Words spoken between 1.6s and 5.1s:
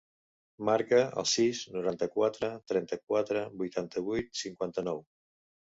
noranta-quatre, trenta-quatre, vuitanta-vuit, cinquanta-nou.